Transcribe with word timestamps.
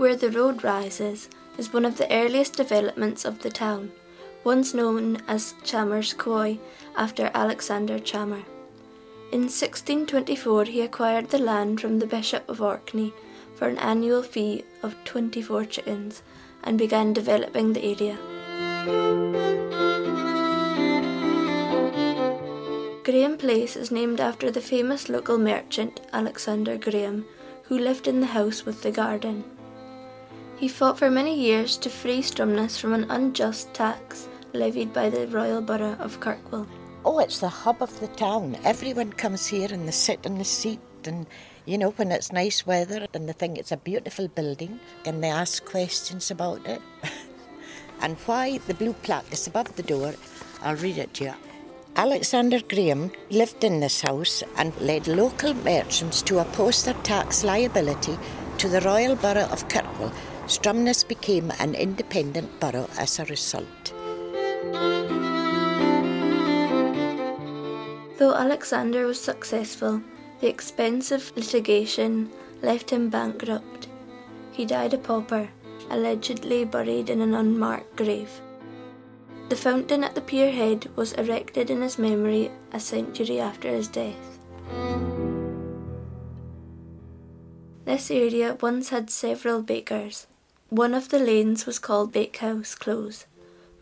Where 0.00 0.16
the 0.16 0.30
road 0.30 0.64
rises 0.64 1.28
is 1.58 1.74
one 1.74 1.84
of 1.84 1.98
the 1.98 2.10
earliest 2.10 2.56
developments 2.56 3.26
of 3.26 3.40
the 3.40 3.50
town, 3.50 3.92
once 4.44 4.72
known 4.72 5.18
as 5.28 5.52
Chammer's 5.62 6.14
Quoy 6.14 6.58
after 6.96 7.30
Alexander 7.34 7.98
Chammer. 7.98 8.44
In 9.30 9.42
1624 9.42 10.64
he 10.64 10.80
acquired 10.80 11.28
the 11.28 11.38
land 11.38 11.82
from 11.82 11.98
the 11.98 12.06
Bishop 12.06 12.48
of 12.48 12.62
Orkney 12.62 13.12
for 13.54 13.68
an 13.68 13.76
annual 13.76 14.22
fee 14.22 14.64
of 14.82 14.96
24 15.04 15.66
chickens 15.66 16.22
and 16.64 16.78
began 16.78 17.12
developing 17.12 17.74
the 17.74 17.84
area. 17.84 18.16
Graham 23.04 23.36
Place 23.36 23.76
is 23.76 23.90
named 23.90 24.18
after 24.18 24.50
the 24.50 24.62
famous 24.62 25.10
local 25.10 25.36
merchant 25.36 26.00
Alexander 26.14 26.78
Graham, 26.78 27.26
who 27.64 27.76
lived 27.78 28.08
in 28.08 28.20
the 28.20 28.28
house 28.38 28.64
with 28.64 28.80
the 28.80 28.90
garden. 28.90 29.44
He 30.60 30.68
fought 30.68 30.98
for 30.98 31.10
many 31.10 31.34
years 31.40 31.78
to 31.78 31.88
free 31.88 32.20
Stromness 32.20 32.78
from 32.78 32.92
an 32.92 33.10
unjust 33.10 33.72
tax 33.72 34.28
levied 34.52 34.92
by 34.92 35.08
the 35.08 35.26
Royal 35.26 35.62
Borough 35.62 35.96
of 35.98 36.20
Kirkwall. 36.20 36.66
Oh, 37.02 37.18
it's 37.18 37.38
the 37.38 37.48
hub 37.48 37.82
of 37.82 37.98
the 37.98 38.08
town. 38.08 38.58
Everyone 38.62 39.10
comes 39.14 39.46
here 39.46 39.68
and 39.72 39.88
they 39.88 39.92
sit 39.92 40.26
in 40.26 40.36
the 40.36 40.44
seat 40.44 40.80
and 41.06 41.26
you 41.64 41.78
know, 41.78 41.92
when 41.92 42.12
it's 42.12 42.30
nice 42.30 42.66
weather 42.66 43.06
and 43.14 43.26
they 43.26 43.32
think 43.32 43.56
it's 43.56 43.72
a 43.72 43.78
beautiful 43.78 44.28
building 44.28 44.78
and 45.06 45.24
they 45.24 45.30
ask 45.30 45.64
questions 45.64 46.30
about 46.30 46.66
it. 46.66 46.82
and 48.02 48.18
why 48.26 48.58
the 48.58 48.74
blue 48.74 48.92
plaque 48.92 49.32
is 49.32 49.46
above 49.46 49.76
the 49.76 49.82
door, 49.82 50.12
I'll 50.60 50.76
read 50.76 50.98
it 50.98 51.14
to 51.14 51.24
you. 51.24 51.34
Alexander 51.96 52.60
Graham 52.60 53.12
lived 53.30 53.64
in 53.64 53.80
this 53.80 54.02
house 54.02 54.42
and 54.58 54.78
led 54.78 55.08
local 55.08 55.54
merchants 55.54 56.20
to 56.20 56.40
oppose 56.40 56.84
their 56.84 57.00
tax 57.02 57.44
liability 57.44 58.18
to 58.58 58.68
the 58.68 58.82
Royal 58.82 59.16
Borough 59.16 59.48
of 59.50 59.66
Kirkwall. 59.68 60.12
Stromness 60.50 61.06
became 61.06 61.52
an 61.60 61.76
independent 61.76 62.58
borough 62.58 62.90
as 62.98 63.20
a 63.20 63.24
result. 63.26 63.94
Though 68.18 68.34
Alexander 68.34 69.06
was 69.06 69.20
successful, 69.20 70.02
the 70.40 70.48
expensive 70.48 71.30
litigation 71.36 72.30
left 72.62 72.90
him 72.90 73.10
bankrupt. 73.10 73.86
He 74.50 74.64
died 74.64 74.92
a 74.92 74.98
pauper, 74.98 75.48
allegedly 75.88 76.64
buried 76.64 77.10
in 77.10 77.20
an 77.20 77.34
unmarked 77.34 77.94
grave. 77.94 78.40
The 79.50 79.56
fountain 79.56 80.02
at 80.02 80.16
the 80.16 80.20
pier 80.20 80.50
head 80.50 80.90
was 80.96 81.12
erected 81.12 81.70
in 81.70 81.80
his 81.80 81.96
memory 81.96 82.50
a 82.72 82.80
century 82.80 83.38
after 83.38 83.68
his 83.68 83.86
death. 83.86 84.40
This 87.84 88.10
area 88.10 88.58
once 88.60 88.88
had 88.88 89.10
several 89.10 89.62
bakers. 89.62 90.26
One 90.70 90.94
of 90.94 91.08
the 91.08 91.18
lanes 91.18 91.66
was 91.66 91.80
called 91.80 92.12
Bakehouse 92.12 92.76
Close. 92.76 93.26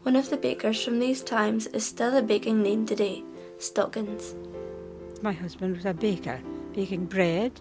One 0.05 0.17
of 0.17 0.31
the 0.31 0.39
bakers 0.39 0.83
from 0.83 1.01
these 1.01 1.21
times 1.23 1.67
is 1.67 1.85
still 1.85 2.17
a 2.17 2.23
baking 2.23 2.63
name 2.63 2.87
today, 2.87 3.23
Stockans. 3.59 4.35
My 5.21 5.33
husband 5.33 5.77
was 5.77 5.85
a 5.85 5.93
baker, 5.93 6.41
baking 6.75 7.05
bread, 7.05 7.53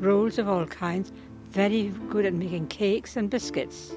rolls 0.00 0.38
of 0.38 0.48
all 0.48 0.64
kinds, 0.64 1.12
very 1.50 1.92
good 2.08 2.24
at 2.24 2.32
making 2.32 2.68
cakes 2.68 3.18
and 3.18 3.28
biscuits. 3.28 3.92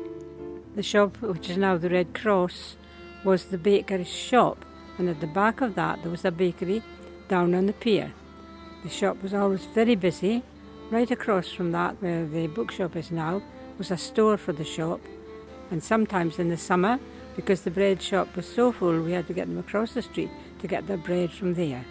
The 0.75 0.83
shop, 0.83 1.15
which 1.21 1.49
is 1.49 1.55
now 1.55 1.77
the 1.77 1.89
Red 1.89 2.13
Cross, 2.13 2.75
was 3.23 3.45
the 3.45 3.57
baker's 3.57 4.09
shop, 4.09 4.65
and 4.97 5.07
at 5.07 5.21
the 5.21 5.27
back 5.27 5.61
of 5.61 5.75
that 5.75 6.01
there 6.01 6.11
was 6.11 6.25
a 6.25 6.31
bakery 6.31 6.83
down 7.29 7.55
on 7.55 7.67
the 7.67 7.73
pier. 7.73 8.11
The 8.83 8.89
shop 8.89 9.23
was 9.23 9.33
always 9.33 9.63
very 9.67 9.95
busy. 9.95 10.43
Right 10.91 11.09
across 11.09 11.49
from 11.49 11.71
that, 11.71 12.01
where 12.01 12.25
the 12.25 12.47
bookshop 12.47 12.97
is 12.97 13.11
now, 13.11 13.41
was 13.77 13.91
a 13.91 13.97
store 13.97 14.37
for 14.37 14.53
the 14.53 14.63
shop, 14.63 15.01
and 15.71 15.83
sometimes 15.83 16.39
in 16.39 16.49
the 16.49 16.57
summer, 16.57 16.99
because 17.35 17.61
the 17.61 17.71
bread 17.71 18.01
shop 18.01 18.35
was 18.35 18.47
so 18.47 18.71
full, 18.71 19.01
we 19.01 19.11
had 19.11 19.27
to 19.27 19.33
get 19.33 19.47
them 19.47 19.59
across 19.59 19.93
the 19.93 20.01
street 20.01 20.29
to 20.59 20.67
get 20.67 20.87
their 20.87 20.97
bread 20.97 21.31
from 21.31 21.53
there. 21.53 21.85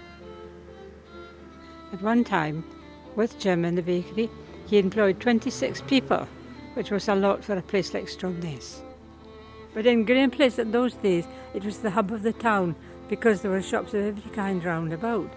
At 1.93 2.03
one 2.03 2.25
time, 2.25 2.65
with 3.15 3.39
Jim 3.39 3.65
in 3.65 3.77
the 3.77 3.83
bakery, 3.83 4.29
he 4.67 4.79
employed 4.79 5.21
26 5.21 5.83
people, 5.83 6.27
which 6.75 6.91
was 6.91 7.09
a 7.09 7.15
lot 7.15 7.45
for 7.45 7.57
a 7.57 7.63
place 7.63 7.95
like 7.95 8.07
Stromness. 8.07 8.81
But 9.73 9.87
in 9.87 10.05
Graham 10.05 10.31
Place 10.31 10.59
at 10.59 10.73
those 10.73 10.95
days, 10.95 11.27
it 11.55 11.65
was 11.65 11.79
the 11.79 11.91
hub 11.91 12.11
of 12.11 12.23
the 12.23 12.33
town 12.33 12.75
because 13.09 13.41
there 13.41 13.51
were 13.51 13.63
shops 13.63 13.95
of 13.95 14.05
every 14.05 14.31
kind 14.33 14.65
round 14.65 14.93
about. 14.93 15.31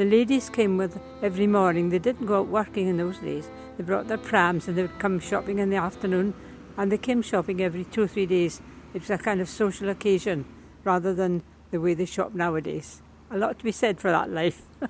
The 0.00 0.06
ladies 0.06 0.48
came 0.48 0.78
with 0.78 0.98
every 1.22 1.46
morning. 1.46 1.90
They 1.90 1.98
didn't 1.98 2.24
go 2.24 2.38
out 2.38 2.46
working 2.46 2.88
in 2.88 2.96
those 2.96 3.18
days. 3.18 3.50
They 3.76 3.84
brought 3.84 4.08
their 4.08 4.16
prams 4.16 4.66
and 4.66 4.74
they 4.74 4.80
would 4.80 4.98
come 4.98 5.20
shopping 5.20 5.58
in 5.58 5.68
the 5.68 5.76
afternoon 5.76 6.32
and 6.78 6.90
they 6.90 6.96
came 6.96 7.20
shopping 7.20 7.60
every 7.60 7.84
two 7.84 8.04
or 8.04 8.06
three 8.06 8.24
days. 8.24 8.62
It 8.94 9.02
was 9.02 9.10
a 9.10 9.18
kind 9.18 9.42
of 9.42 9.48
social 9.50 9.90
occasion 9.90 10.46
rather 10.84 11.12
than 11.12 11.42
the 11.70 11.82
way 11.82 11.92
they 11.92 12.06
shop 12.06 12.32
nowadays. 12.32 13.02
A 13.30 13.36
lot 13.36 13.58
to 13.58 13.64
be 13.66 13.72
said 13.72 14.00
for 14.00 14.10
that 14.10 14.30
life. 14.30 14.62
the 14.80 14.86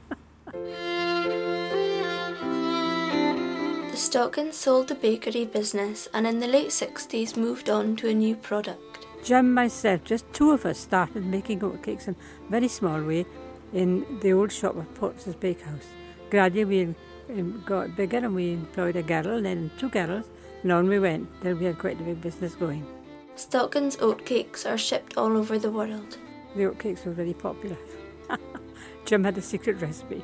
Stockans 3.96 4.54
sold 4.54 4.86
the 4.86 4.94
bakery 4.94 5.44
business 5.44 6.06
and 6.14 6.24
in 6.24 6.38
the 6.38 6.46
late 6.46 6.68
60s 6.68 7.36
moved 7.36 7.68
on 7.68 7.96
to 7.96 8.08
a 8.08 8.14
new 8.14 8.36
product. 8.36 9.08
Jim, 9.24 9.52
myself, 9.52 10.04
just 10.04 10.32
two 10.32 10.52
of 10.52 10.64
us 10.64 10.78
started 10.78 11.26
making 11.26 11.58
oatcakes 11.60 12.06
in 12.06 12.14
a 12.14 12.50
very 12.50 12.68
small 12.68 13.02
way 13.02 13.26
in 13.72 14.18
the 14.20 14.32
old 14.32 14.52
shop 14.52 14.76
of 14.76 14.94
Potts's 14.94 15.34
Bakehouse. 15.34 15.86
Gradually 16.30 16.64
we 16.64 16.94
um, 17.40 17.62
got 17.66 17.96
bigger 17.96 18.18
and 18.18 18.34
we 18.34 18.52
employed 18.52 18.96
a 18.96 19.02
girl, 19.02 19.40
then 19.42 19.70
two 19.78 19.88
girls, 19.88 20.26
and 20.62 20.72
on 20.72 20.88
we 20.88 20.98
went 20.98 21.28
till 21.42 21.56
we 21.56 21.64
had 21.66 21.78
quite 21.78 22.00
a 22.00 22.04
big 22.04 22.20
business 22.20 22.54
going. 22.54 22.86
Stockan's 23.36 23.96
oatcakes 23.96 24.70
are 24.70 24.78
shipped 24.78 25.16
all 25.16 25.36
over 25.36 25.58
the 25.58 25.70
world. 25.70 26.18
The 26.56 26.64
oatcakes 26.64 27.04
were 27.04 27.12
very 27.12 27.34
popular. 27.34 27.78
Jim 29.04 29.24
had 29.24 29.38
a 29.38 29.42
secret 29.42 29.80
recipe. 29.80 30.22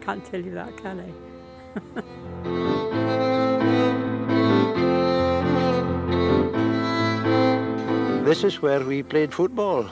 Can't 0.00 0.24
tell 0.24 0.40
you 0.40 0.52
that, 0.54 0.76
can 0.76 1.00
I? 1.00 1.10
This 8.30 8.44
is 8.44 8.62
where 8.62 8.78
we 8.78 9.02
played 9.02 9.34
football. 9.34 9.90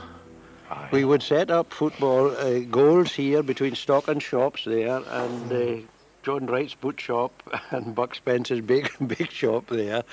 Aye. 0.71 0.89
We 0.93 1.05
would 1.05 1.23
set 1.23 1.51
up 1.51 1.73
football 1.73 2.31
uh, 2.37 2.61
goals 2.61 3.13
here 3.15 3.43
between 3.43 3.73
Stockan's 3.73 4.23
shops 4.23 4.65
there, 4.65 5.03
and 5.09 5.53
uh, 5.53 5.87
John 6.23 6.47
Wright's 6.47 6.75
boot 6.75 7.01
shop 7.01 7.43
and 7.71 7.95
Buck 7.95 8.15
Spencer's 8.15 8.61
big 8.61 8.91
big 9.07 9.31
shop 9.31 9.69
there, 9.69 10.05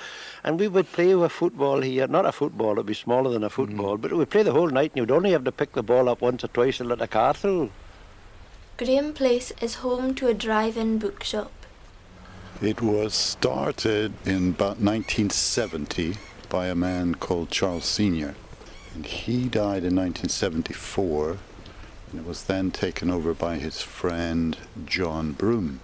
and 0.44 0.58
we 0.58 0.68
would 0.68 0.90
play 0.92 1.14
with 1.14 1.32
football 1.32 1.82
here. 1.82 2.06
Not 2.06 2.24
a 2.24 2.32
football; 2.32 2.72
it'd 2.72 2.86
be 2.86 2.94
smaller 2.94 3.30
than 3.30 3.44
a 3.44 3.50
football, 3.50 3.98
mm. 3.98 4.00
but 4.00 4.12
we'd 4.12 4.30
play 4.30 4.42
the 4.42 4.52
whole 4.52 4.70
night, 4.70 4.92
and 4.92 4.96
you'd 4.96 5.10
only 5.10 5.32
have 5.32 5.44
to 5.44 5.52
pick 5.52 5.72
the 5.72 5.82
ball 5.82 6.08
up 6.08 6.22
once 6.22 6.42
or 6.42 6.48
twice 6.48 6.80
and 6.80 6.88
let 6.88 7.02
a 7.02 7.06
car 7.06 7.34
through. 7.34 7.70
Graham 8.78 9.12
Place 9.12 9.52
is 9.60 9.76
home 9.76 10.14
to 10.14 10.28
a 10.28 10.34
drive-in 10.34 10.98
bookshop. 10.98 11.52
It 12.62 12.80
was 12.80 13.14
started 13.14 14.14
in 14.24 14.50
about 14.50 14.80
1970 14.80 16.16
by 16.48 16.68
a 16.68 16.74
man 16.74 17.14
called 17.14 17.50
Charles 17.50 17.84
Senior. 17.84 18.34
And 18.96 19.04
he 19.04 19.42
died 19.42 19.84
in 19.84 19.94
1974 19.94 21.36
and 22.10 22.20
it 22.20 22.26
was 22.26 22.44
then 22.44 22.70
taken 22.70 23.10
over 23.10 23.34
by 23.34 23.56
his 23.56 23.82
friend 23.82 24.56
John 24.86 25.32
Broom. 25.32 25.80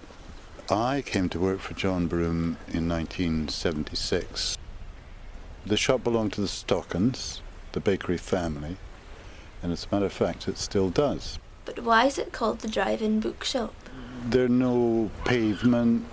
I 0.67 1.03
came 1.05 1.29
to 1.29 1.39
work 1.39 1.59
for 1.59 1.75
John 1.75 2.07
Broom 2.07 2.57
in 2.67 2.89
1976. 2.89 4.57
The 5.63 5.77
shop 5.77 6.03
belonged 6.03 6.33
to 6.33 6.41
the 6.41 6.47
Stockans, 6.47 7.41
the 7.73 7.79
bakery 7.79 8.17
family, 8.17 8.77
and 9.61 9.71
as 9.71 9.85
a 9.85 9.93
matter 9.93 10.07
of 10.07 10.13
fact, 10.13 10.47
it 10.47 10.57
still 10.57 10.89
does. 10.89 11.37
But 11.65 11.83
why 11.83 12.05
is 12.05 12.17
it 12.17 12.31
called 12.31 12.61
the 12.61 12.67
drive-in 12.67 13.19
bookshop? 13.19 13.75
There 14.25 14.45
are 14.45 14.49
no 14.49 15.11
pavement, 15.23 16.07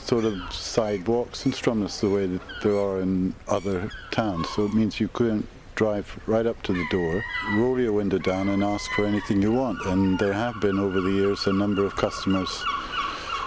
sort 0.00 0.24
of 0.24 0.40
sidewalks 0.50 1.44
in 1.44 1.52
Stromness 1.52 2.00
the 2.00 2.08
way 2.08 2.24
that 2.26 2.40
there 2.62 2.78
are 2.78 3.00
in 3.02 3.34
other 3.46 3.90
towns. 4.10 4.48
So 4.56 4.64
it 4.64 4.72
means 4.72 5.00
you 5.00 5.08
couldn't 5.08 5.46
drive 5.76 6.18
right 6.26 6.46
up 6.46 6.60
to 6.62 6.72
the 6.72 6.84
door, 6.90 7.22
roll 7.52 7.78
your 7.78 7.92
window 7.92 8.18
down, 8.18 8.48
and 8.48 8.64
ask 8.64 8.90
for 8.92 9.04
anything 9.04 9.40
you 9.40 9.52
want. 9.52 9.84
And 9.86 10.18
there 10.18 10.32
have 10.32 10.58
been 10.60 10.78
over 10.78 11.00
the 11.00 11.12
years 11.12 11.46
a 11.46 11.52
number 11.52 11.84
of 11.84 11.94
customers, 11.94 12.64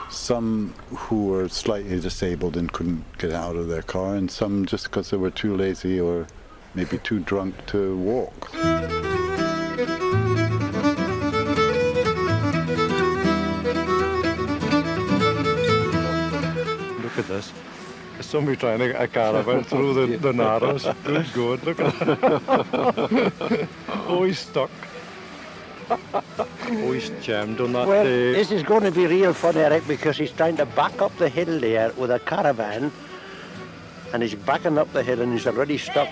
some 0.09 0.73
who 0.89 1.25
were 1.25 1.49
slightly 1.49 1.99
disabled 1.99 2.55
and 2.55 2.71
couldn't 2.71 3.03
get 3.17 3.31
out 3.31 3.55
of 3.55 3.67
their 3.67 3.81
car, 3.81 4.15
and 4.15 4.31
some 4.31 4.65
just 4.65 4.85
because 4.85 5.09
they 5.09 5.17
were 5.17 5.31
too 5.31 5.57
lazy 5.57 5.99
or 5.99 6.27
maybe 6.75 6.99
too 6.99 7.19
drunk 7.19 7.65
to 7.65 7.97
walk. 7.97 8.53
Look 17.03 17.17
at 17.17 17.27
this. 17.27 17.51
Somebody 18.21 18.57
trying 18.57 18.79
to 18.79 18.87
get 18.87 19.01
a 19.01 19.07
caravan 19.07 19.63
through 19.63 19.93
the, 19.93 20.17
the 20.17 20.33
narrows. 20.33 20.85
Good 21.03 21.25
God, 21.33 21.63
look 21.63 21.79
at 21.79 21.99
that. 21.99 23.67
oh, 24.07 24.23
he's 24.23 24.39
stuck. 24.39 24.69
oh, 25.89 26.91
he's 26.91 27.09
jammed 27.21 27.59
on 27.61 27.73
that 27.73 27.87
Well, 27.87 28.03
day. 28.03 28.33
this 28.33 28.51
is 28.51 28.61
going 28.63 28.83
to 28.83 28.91
be 28.91 29.07
real 29.07 29.33
fun, 29.33 29.57
Eric, 29.57 29.87
because 29.87 30.17
he's 30.17 30.31
trying 30.31 30.57
to 30.57 30.65
back 30.65 31.01
up 31.01 31.15
the 31.17 31.29
hill 31.29 31.59
there 31.59 31.91
with 31.93 32.11
a 32.11 32.19
caravan 32.19 32.91
and 34.13 34.23
he's 34.23 34.35
backing 34.35 34.77
up 34.77 34.91
the 34.93 35.03
hill 35.03 35.21
and 35.21 35.33
he's 35.33 35.47
already 35.47 35.77
stuck 35.77 36.09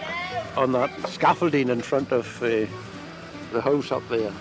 on 0.55 0.71
that 0.71 0.91
scaffolding 1.09 1.69
in 1.69 1.81
front 1.81 2.11
of 2.11 2.41
uh, 2.41 2.65
the 3.51 3.61
house 3.61 3.91
up 3.91 4.07
there. 4.09 4.31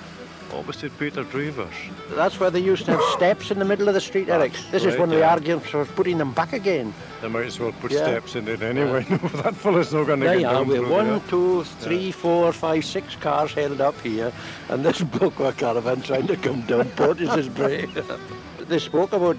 Opposite 0.54 0.96
Peter 0.98 1.24
Drivers. 1.24 1.74
That's 2.10 2.38
where 2.38 2.50
they 2.50 2.60
used 2.60 2.86
to 2.86 2.92
have 2.92 3.02
steps 3.16 3.50
in 3.50 3.58
the 3.58 3.64
middle 3.64 3.88
of 3.88 3.94
the 3.94 4.00
street, 4.00 4.28
Eric. 4.28 4.52
This 4.70 4.84
is 4.84 4.94
right, 4.94 5.00
one 5.00 5.08
of 5.08 5.14
the 5.14 5.20
yeah. 5.20 5.32
arguments 5.32 5.68
for 5.68 5.84
putting 5.84 6.18
them 6.18 6.32
back 6.32 6.52
again. 6.52 6.94
They 7.20 7.28
might 7.28 7.46
as 7.46 7.58
well 7.58 7.72
put 7.72 7.90
Yeah. 7.90 8.04
steps 8.04 8.36
in 8.36 8.46
it 8.48 8.62
anyway. 8.62 9.04
that 9.42 9.54
fella's 9.56 9.92
not 9.92 10.06
going 10.06 10.20
to 10.20 10.26
get 10.26 10.42
down 10.42 10.68
with 10.68 10.78
through 10.78 10.90
one, 10.90 11.08
there. 11.08 11.20
two, 11.28 11.64
three, 11.64 12.12
four, 12.12 12.52
five, 12.52 12.84
six 12.84 13.16
cars 13.16 13.52
held 13.52 13.80
up 13.80 14.00
here, 14.00 14.32
and 14.68 14.84
this 14.84 15.00
bloke 15.02 15.38
with 15.38 15.48
a 15.48 15.52
caravan 15.52 16.00
trying 16.02 16.26
to 16.26 16.36
come 16.36 16.62
down 16.62 16.88
Portis's 16.90 17.48
Brae. 17.48 17.86
they 18.68 18.78
spoke 18.78 19.12
about 19.12 19.36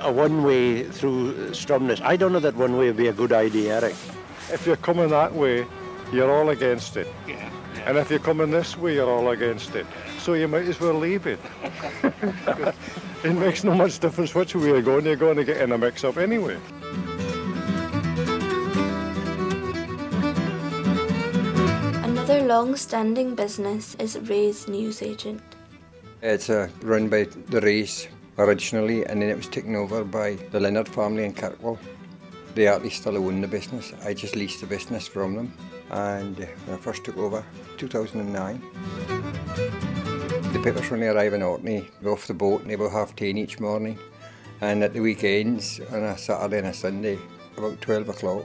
a 0.00 0.12
one-way 0.12 0.84
through 0.84 1.50
Stromness. 1.50 2.00
I 2.02 2.16
don't 2.16 2.32
know 2.32 2.40
that 2.40 2.56
one 2.56 2.76
way 2.76 2.86
would 2.86 2.96
be 2.96 3.08
a 3.08 3.12
good 3.12 3.32
idea, 3.32 3.80
Eric. 3.80 3.94
If 4.52 4.66
you're 4.66 4.76
coming 4.76 5.08
that 5.10 5.34
way, 5.34 5.66
you're 6.12 6.30
all 6.30 6.48
against 6.50 6.96
it. 6.96 7.06
And 7.86 7.96
if 7.96 8.10
you're 8.10 8.18
coming 8.18 8.50
this 8.50 8.76
way, 8.76 8.94
you're 8.94 9.08
all 9.08 9.30
against 9.30 9.74
it. 9.74 9.86
So 10.20 10.34
you 10.34 10.48
might 10.48 10.68
as 10.68 10.78
well 10.78 10.92
leave 10.92 11.26
it. 11.26 11.40
it 13.24 13.32
makes 13.32 13.64
no 13.64 13.74
much 13.74 13.98
difference 14.00 14.34
which 14.34 14.54
way 14.54 14.66
you're 14.66 14.82
going, 14.82 15.06
you're 15.06 15.16
going 15.16 15.36
to 15.38 15.44
get 15.44 15.56
in 15.56 15.72
a 15.72 15.78
mix-up 15.78 16.18
anyway. 16.18 16.58
Another 22.04 22.42
long 22.42 22.76
standing 22.76 23.34
business 23.34 23.94
is 23.94 24.18
Ray's 24.28 24.68
newsagent. 24.68 25.40
It's 26.20 26.50
uh, 26.50 26.68
run 26.82 27.08
by 27.08 27.24
the 27.24 27.62
Rays 27.62 28.06
originally, 28.36 29.06
and 29.06 29.22
then 29.22 29.30
it 29.30 29.36
was 29.38 29.46
taken 29.48 29.74
over 29.74 30.04
by 30.04 30.34
the 30.50 30.60
Leonard 30.60 30.88
family 30.88 31.24
in 31.24 31.32
Kirkwall. 31.32 31.78
They 32.54 32.66
actually 32.68 32.90
still 32.90 33.16
own 33.16 33.40
the 33.40 33.48
business. 33.48 33.94
I 34.04 34.12
just 34.12 34.36
leased 34.36 34.60
the 34.60 34.66
business 34.66 35.08
from 35.08 35.34
them, 35.34 35.54
and 35.90 36.38
uh, 36.38 36.46
when 36.66 36.76
I 36.76 36.80
first 36.80 37.04
took 37.04 37.16
over, 37.16 37.42
2009. 37.78 39.39
The 40.52 40.58
papers 40.58 40.90
only 40.90 41.06
arrive 41.06 41.32
in 41.32 41.42
Orkney, 41.42 41.88
off 42.04 42.26
the 42.26 42.34
boat, 42.34 42.62
and 42.62 42.72
about 42.72 42.90
half 42.90 43.14
ten 43.14 43.38
each 43.38 43.60
morning, 43.60 43.96
and 44.60 44.82
at 44.82 44.92
the 44.92 45.00
weekends, 45.00 45.80
on 45.92 46.02
a 46.02 46.18
Saturday 46.18 46.58
and 46.58 46.66
a 46.66 46.74
Sunday, 46.74 47.18
about 47.56 47.80
12 47.80 48.08
o'clock. 48.08 48.44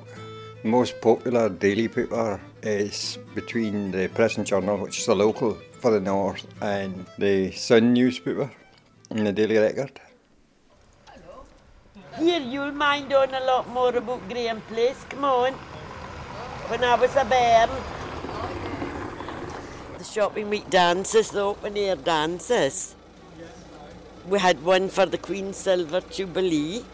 The 0.61 0.69
most 0.69 1.01
popular 1.01 1.49
daily 1.49 1.87
paper 1.87 2.39
is 2.61 3.17
between 3.33 3.91
the 3.91 4.07
Press 4.09 4.37
and 4.37 4.45
Journal, 4.45 4.77
which 4.77 4.99
is 4.99 5.07
the 5.07 5.15
local 5.15 5.57
for 5.81 5.91
the 5.91 5.99
north, 5.99 6.45
and 6.61 7.07
the 7.17 7.51
Sun 7.51 7.93
newspaper 7.93 8.51
and 9.09 9.25
the 9.25 9.33
Daily 9.33 9.57
Record. 9.57 9.99
Here, 12.19 12.39
you'll 12.39 12.71
mind 12.71 13.11
on 13.13 13.33
a 13.33 13.43
lot 13.45 13.67
more 13.69 13.95
about 13.95 14.29
Graham 14.29 14.61
Place. 14.61 15.03
Come 15.09 15.25
on. 15.25 15.53
When 16.69 16.83
I 16.83 16.95
was 16.95 17.15
a 17.15 17.25
bairn. 17.25 17.69
Shopping 20.15 20.49
week 20.49 20.69
dances, 20.69 21.31
the 21.31 21.41
open 21.41 21.75
air 21.75 21.97
dances. 21.97 22.95
We 24.29 24.39
had 24.39 24.63
one 24.63 24.87
for 24.87 25.05
the 25.05 25.17
Queen's 25.17 25.57
Silver 25.57 25.99
Jubilee. 26.09 26.85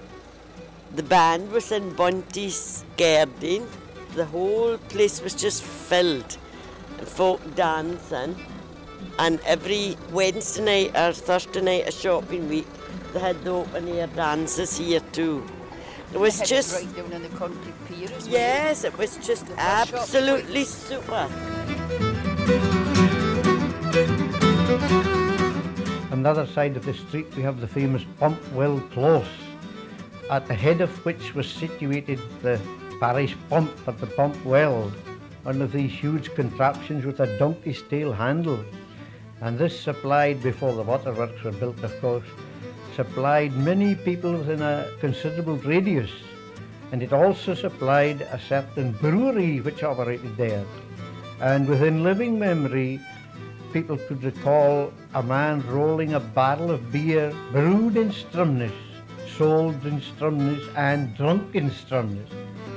The 0.95 1.03
band 1.03 1.51
was 1.51 1.71
in 1.71 1.93
Bunty's 1.93 2.83
garden. 2.97 3.67
The 4.15 4.25
whole 4.25 4.79
place 4.89 5.21
was 5.21 5.35
just 5.35 5.61
filled. 5.61 6.35
With 6.99 7.09
folk 7.09 7.39
dancing. 7.53 8.37
And 9.19 9.39
every 9.45 9.97
Wednesday 10.11 10.89
night 10.89 10.97
or 10.97 11.13
Thursday 11.13 11.61
night 11.61 11.89
of 11.89 11.93
shopping 11.93 12.49
week, 12.49 12.65
they 13.13 13.19
had 13.19 13.43
the 13.43 13.51
open 13.51 13.87
air 13.87 14.07
dances 14.07 14.79
here 14.79 15.01
too. 15.11 15.45
It 16.11 16.19
was 16.19 16.39
just 16.39 16.73
right 16.73 16.95
down 16.95 17.13
on 17.13 17.21
the 17.21 17.29
country 17.29 17.71
pier 17.87 18.09
as 18.17 18.23
well. 18.23 18.33
yes, 18.33 18.83
it 18.83 18.97
was 18.97 19.17
just 19.17 19.45
The 19.45 19.53
bus 19.53 19.89
shop 19.89 19.99
absolutely 19.99 20.63
super. 20.63 21.29
On 26.21 26.23
the 26.23 26.29
other 26.39 26.45
side 26.45 26.77
of 26.77 26.85
the 26.85 26.93
street, 26.93 27.35
we 27.35 27.41
have 27.41 27.59
the 27.59 27.67
famous 27.67 28.05
Pumpwell 28.19 28.79
Close, 28.91 29.25
at 30.29 30.45
the 30.45 30.53
head 30.53 30.79
of 30.79 31.03
which 31.03 31.33
was 31.33 31.49
situated 31.49 32.19
the 32.43 32.61
parish 32.99 33.35
pump 33.49 33.75
for 33.79 33.93
the 33.93 34.05
pump 34.05 34.37
well, 34.45 34.91
one 35.41 35.63
of 35.63 35.71
these 35.71 35.89
huge 35.89 36.31
contraptions 36.35 37.05
with 37.05 37.21
a 37.21 37.39
donkey's 37.39 37.81
tail 37.89 38.13
handle. 38.13 38.63
And 39.41 39.57
this 39.57 39.79
supplied, 39.79 40.43
before 40.43 40.73
the 40.73 40.83
waterworks 40.83 41.41
were 41.41 41.53
built, 41.53 41.83
of 41.83 41.99
course, 42.01 42.27
supplied 42.95 43.57
many 43.57 43.95
people 43.95 44.33
within 44.33 44.61
a 44.61 44.91
considerable 44.99 45.57
radius. 45.57 46.11
And 46.91 47.01
it 47.01 47.13
also 47.13 47.55
supplied 47.55 48.21
a 48.21 48.39
certain 48.47 48.91
brewery 48.91 49.59
which 49.59 49.81
operated 49.81 50.37
there. 50.37 50.65
And 51.39 51.67
within 51.67 52.03
living 52.03 52.37
memory, 52.37 52.99
people 53.73 53.97
could 53.97 54.23
recall 54.23 54.91
a 55.13 55.23
man 55.23 55.65
rolling 55.67 56.13
a 56.13 56.19
barrel 56.19 56.71
of 56.71 56.91
beer 56.91 57.33
brewed 57.51 57.97
in 57.97 58.09
Stromness, 58.09 58.73
sold 59.37 59.85
in 59.85 60.01
Stromness, 60.01 60.63
and 60.75 61.15
drunk 61.15 61.55
in 61.55 61.69
Stromness. 61.69 62.29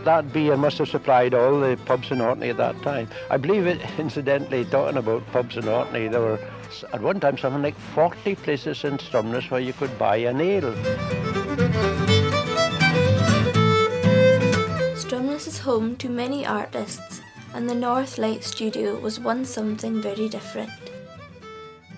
That 0.04 0.32
beer 0.32 0.56
must 0.56 0.78
have 0.78 0.88
supplied 0.88 1.34
all 1.34 1.58
the 1.60 1.78
pubs 1.86 2.10
in 2.10 2.20
Orkney 2.20 2.50
at 2.50 2.58
that 2.58 2.80
time. 2.82 3.08
I 3.30 3.36
believe 3.38 3.66
it, 3.66 3.80
incidentally, 3.98 4.64
talking 4.66 4.98
about 4.98 5.26
pubs 5.32 5.56
in 5.56 5.66
Orkney, 5.66 6.08
there 6.08 6.20
were 6.20 6.38
at 6.92 7.00
one 7.00 7.20
time 7.20 7.38
something 7.38 7.62
like 7.62 7.78
40 7.94 8.34
places 8.36 8.84
in 8.84 8.98
Stromness 8.98 9.50
where 9.50 9.60
you 9.60 9.72
could 9.72 9.96
buy 9.98 10.16
an 10.16 10.40
ale. 10.40 10.74
Stromness 14.94 15.46
is 15.46 15.58
home 15.58 15.96
to 15.96 16.08
many 16.08 16.46
artists, 16.46 17.20
and 17.54 17.70
the 17.70 17.74
North 17.74 18.18
Light 18.18 18.42
Studio 18.42 18.98
was 18.98 19.20
once 19.20 19.48
something 19.48 20.02
very 20.02 20.28
different. 20.28 20.72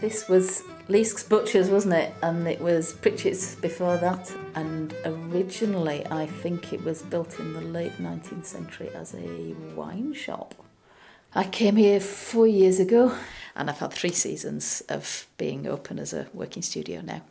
This 0.03 0.29
was 0.29 0.63
Leask's 0.89 1.25
Butchers, 1.25 1.71
wasn't 1.71 1.95
it? 1.95 2.15
And 2.23 2.47
it 2.47 2.61
was 2.61 2.93
Pritchett's 2.93 3.55
before 3.55 3.97
that. 3.97 4.31
And 4.55 4.95
originally, 5.07 6.07
I 6.11 6.27
think 6.27 6.75
it 6.75 6.85
was 6.85 7.01
built 7.01 7.41
in 7.41 7.55
the 7.55 7.63
late 7.63 7.97
19th 7.99 8.45
century 8.45 8.91
as 8.95 9.15
a 9.15 9.55
wine 9.75 10.13
shop. 10.13 10.55
I 11.35 11.45
came 11.45 11.77
here 11.77 12.01
four 12.01 12.47
years 12.47 12.79
ago, 12.79 13.17
and 13.55 13.71
I've 13.71 13.79
had 13.79 13.95
three 13.95 14.13
seasons 14.13 14.83
of 14.91 15.27
being 15.39 15.67
open 15.67 15.99
as 15.99 16.13
a 16.13 16.29
working 16.35 16.63
studio 16.63 17.01
now. 17.01 17.23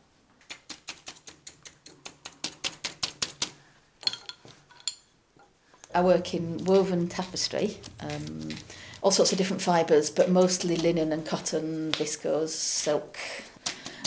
I 5.96 6.02
work 6.02 6.34
in 6.34 6.58
woven 6.66 7.08
tapestry, 7.08 7.78
um, 8.02 8.50
all 9.02 9.12
sorts 9.12 9.32
of 9.32 9.38
different 9.38 9.62
fibres, 9.62 10.10
but 10.10 10.30
mostly 10.30 10.76
linen 10.76 11.14
and 11.14 11.26
cotton, 11.26 11.94
viscose, 11.94 12.50
silk. 12.50 13.18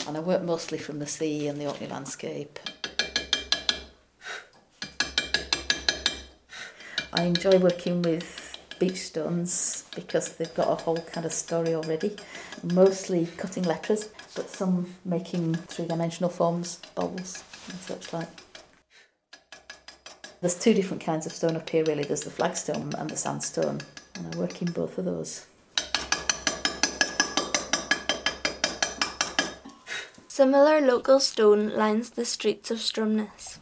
And 0.07 0.14
I 0.14 0.21
work 0.21 0.42
mostly 0.42 0.76
from 0.76 0.99
the 0.99 1.07
sea 1.07 1.49
and 1.49 1.59
the 1.59 1.66
Orkney 1.66 1.87
landscape. 1.87 2.59
I 7.14 7.23
enjoy 7.23 7.57
working 7.59 8.02
with 8.02 8.59
beach 8.78 9.07
stones 9.07 9.85
because 9.95 10.35
they've 10.35 10.54
got 10.54 10.68
a 10.68 10.83
whole 10.83 10.99
kind 10.99 11.25
of 11.25 11.33
story 11.33 11.75
already. 11.75 12.16
Mostly 12.62 13.28
cutting 13.38 13.62
letters, 13.62 14.11
but 14.35 14.50
some 14.50 14.95
making 15.07 15.54
three-dimensional 15.54 16.28
forms, 16.28 16.80
bowls 16.95 17.42
and 17.71 17.80
such 17.80 18.12
like. 18.12 18.48
There's 20.40 20.57
two 20.57 20.73
different 20.73 21.02
kinds 21.02 21.26
of 21.26 21.33
stone 21.33 21.57
up 21.57 21.68
here 21.68 21.83
really. 21.85 22.04
There's 22.04 22.23
the 22.23 22.30
flagstone 22.30 22.92
and 22.97 23.11
the 23.11 23.16
sandstone, 23.16 23.80
and 24.14 24.35
I 24.35 24.38
work 24.38 24.62
in 24.62 24.71
both 24.71 24.97
of 24.97 25.04
those. 25.04 25.47
Similar 30.28 30.80
local 30.80 31.18
stone 31.18 31.71
lines 31.71 32.11
the 32.11 32.25
streets 32.25 32.71
of 32.71 32.78
Stromness. 32.78 33.59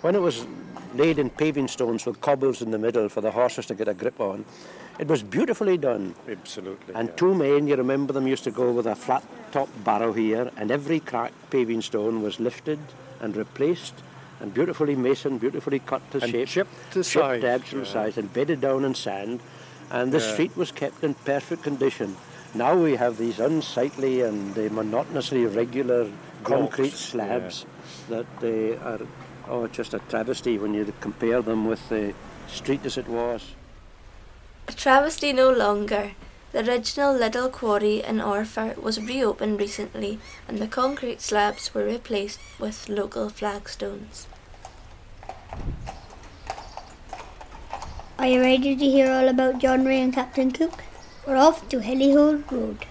When 0.00 0.14
it 0.14 0.22
was 0.22 0.46
laid 0.94 1.18
in 1.18 1.30
paving 1.30 1.68
stones 1.68 2.06
with 2.06 2.20
cobbles 2.20 2.62
in 2.62 2.70
the 2.70 2.78
middle 2.78 3.08
for 3.08 3.20
the 3.20 3.30
horses 3.30 3.66
to 3.66 3.74
get 3.74 3.88
a 3.88 3.94
grip 3.94 4.20
on, 4.20 4.44
it 4.98 5.08
was 5.08 5.22
beautifully 5.22 5.78
done. 5.78 6.14
Absolutely. 6.28 6.94
And 6.94 7.16
two 7.16 7.34
men, 7.34 7.66
you 7.66 7.76
remember 7.76 8.12
them, 8.12 8.26
used 8.26 8.44
to 8.44 8.50
go 8.50 8.70
with 8.72 8.86
a 8.86 8.94
flat 8.94 9.24
top 9.52 9.68
barrow 9.84 10.12
here, 10.12 10.50
and 10.56 10.70
every 10.70 11.00
cracked 11.00 11.50
paving 11.50 11.82
stone 11.82 12.22
was 12.22 12.38
lifted 12.38 12.78
and 13.20 13.36
replaced 13.36 13.94
and 14.40 14.52
beautifully 14.52 14.96
masoned, 14.96 15.40
beautifully 15.40 15.78
cut 15.78 16.02
to 16.10 16.20
And 16.22 16.30
shape. 16.30 16.48
chipped 16.48 16.92
to 16.92 17.04
chipped 17.04 17.24
size, 17.24 17.40
to 17.40 17.48
absolute 17.48 17.86
yeah. 17.86 17.92
size, 17.92 18.18
and 18.18 18.32
bedded 18.32 18.60
down 18.60 18.84
in 18.84 18.94
sand. 18.94 19.40
And 19.90 20.10
the 20.12 20.18
Yeah. 20.18 20.32
street 20.32 20.56
was 20.56 20.72
kept 20.72 21.04
in 21.04 21.14
perfect 21.14 21.62
condition. 21.62 22.16
Now 22.54 22.74
we 22.76 22.96
have 22.96 23.16
these 23.18 23.38
unsightly 23.38 24.22
and 24.22 24.56
uh, 24.58 24.62
monotonously 24.72 25.46
regular 25.46 26.10
concrete 26.44 26.88
Blocks, 26.88 26.98
slabs 26.98 27.66
that 28.08 28.26
uh, 28.42 28.88
are 28.90 29.00
oh, 29.48 29.66
just 29.66 29.94
a 29.94 29.98
travesty 29.98 30.58
when 30.58 30.74
you 30.74 30.92
compare 31.00 31.42
them 31.42 31.66
with 31.66 31.88
the 31.88 32.14
street 32.48 32.84
as 32.84 32.96
it 32.96 33.08
was. 33.08 33.54
A 34.68 34.72
travesty 34.72 35.32
no 35.32 35.50
longer. 35.50 36.12
The 36.52 36.68
original 36.68 37.14
Liddell 37.14 37.48
Quarry 37.48 38.02
in 38.02 38.20
Orphir 38.20 38.76
was 38.76 39.00
reopened 39.00 39.58
recently 39.58 40.18
and 40.46 40.58
the 40.58 40.68
concrete 40.68 41.20
slabs 41.20 41.72
were 41.72 41.84
replaced 41.84 42.40
with 42.58 42.88
local 42.88 43.30
flagstones. 43.30 44.26
Are 48.18 48.26
you 48.28 48.40
ready 48.40 48.76
to 48.76 48.84
hear 48.84 49.10
all 49.10 49.28
about 49.28 49.58
John 49.58 49.84
Rae 49.84 50.00
and 50.00 50.12
Captain 50.12 50.50
Cook? 50.52 50.84
We're 51.26 51.36
off 51.36 51.68
to 51.70 51.78
Hellihole 51.78 52.50
Road. 52.50 52.86